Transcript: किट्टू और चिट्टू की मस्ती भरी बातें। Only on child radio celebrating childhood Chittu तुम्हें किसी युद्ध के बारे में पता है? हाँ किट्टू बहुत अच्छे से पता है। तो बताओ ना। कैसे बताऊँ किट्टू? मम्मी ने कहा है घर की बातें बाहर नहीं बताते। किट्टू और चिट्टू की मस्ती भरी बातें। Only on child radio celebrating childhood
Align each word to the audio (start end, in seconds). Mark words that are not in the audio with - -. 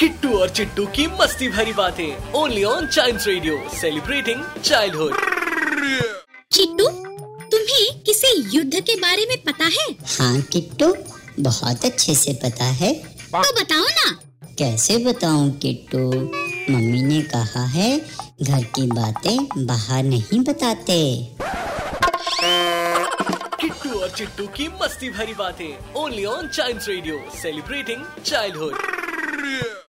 किट्टू 0.00 0.28
और 0.38 0.48
चिट्टू 0.48 0.84
की 0.86 1.06
मस्ती 1.20 1.48
भरी 1.48 1.72
बातें। 1.72 2.32
Only 2.32 2.62
on 2.64 2.86
child 2.86 3.20
radio 3.26 3.56
celebrating 3.70 4.42
childhood 4.64 5.14
Chittu 6.52 6.86
तुम्हें 7.52 8.02
किसी 8.02 8.28
युद्ध 8.56 8.80
के 8.80 8.94
बारे 8.96 9.24
में 9.26 9.36
पता 9.42 9.64
है? 9.64 9.86
हाँ 10.18 10.40
किट्टू 10.42 10.94
बहुत 11.40 11.84
अच्छे 11.84 12.14
से 12.14 12.32
पता 12.44 12.64
है। 12.80 12.92
तो 13.24 13.52
बताओ 13.60 13.84
ना। 13.84 14.10
कैसे 14.58 14.96
बताऊँ 15.04 15.50
किट्टू? 15.58 15.98
मम्मी 16.72 17.02
ने 17.02 17.20
कहा 17.24 17.64
है 17.66 17.90
घर 17.98 18.62
की 18.76 18.86
बातें 18.86 19.66
बाहर 19.66 20.02
नहीं 20.04 20.40
बताते। 20.40 21.00
किट्टू 23.60 23.98
और 24.00 24.10
चिट्टू 24.10 24.46
की 24.46 24.68
मस्ती 24.82 25.10
भरी 25.10 25.34
बातें। 25.34 25.94
Only 25.96 26.24
on 26.26 26.48
child 26.48 26.88
radio 26.88 27.20
celebrating 27.42 28.04
childhood 28.24 28.96